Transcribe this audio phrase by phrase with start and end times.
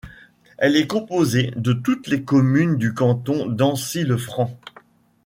[0.57, 4.59] Elle est composée de toutes les communes du canton d'Ancy-le-Franc.